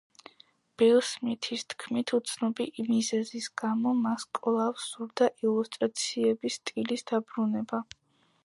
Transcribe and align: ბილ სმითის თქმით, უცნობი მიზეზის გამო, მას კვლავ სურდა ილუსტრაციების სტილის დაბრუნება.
ბილ 0.81 0.95
სმითის 1.09 1.65
თქმით, 1.73 2.13
უცნობი 2.19 2.67
მიზეზის 2.87 3.49
გამო, 3.65 3.93
მას 4.07 4.27
კვლავ 4.39 4.83
სურდა 4.87 5.31
ილუსტრაციების 5.49 6.61
სტილის 6.63 7.07
დაბრუნება. 7.13 7.85